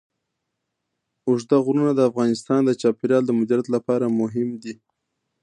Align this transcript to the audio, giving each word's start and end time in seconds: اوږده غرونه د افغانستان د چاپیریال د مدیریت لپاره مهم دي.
اوږده 1.27 1.57
غرونه 1.65 1.91
د 1.95 1.99
افغانستان 2.09 2.61
د 2.65 2.71
چاپیریال 2.81 3.23
د 3.25 3.31
مدیریت 3.39 3.67
لپاره 3.75 4.05
مهم 4.19 4.49
دي. 4.63 4.73